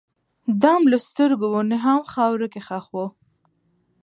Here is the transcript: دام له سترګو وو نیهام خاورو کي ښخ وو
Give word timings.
دام 0.61 0.81
له 0.91 0.97
سترګو 1.07 1.47
وو 1.51 1.61
نیهام 1.71 2.01
خاورو 2.13 2.47
کي 2.53 2.59
ښخ 2.67 2.85
وو 2.93 3.07